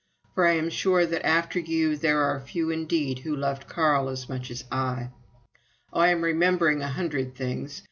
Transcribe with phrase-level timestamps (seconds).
[0.33, 4.27] For I am sure that, after you, there were few indeed who loved Carl as
[4.27, 5.11] much as I.
[5.93, 7.79] "Oh, I am remembering a hundred things!